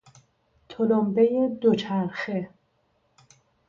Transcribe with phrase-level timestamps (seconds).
[0.69, 2.49] تلمبهی دوچرخه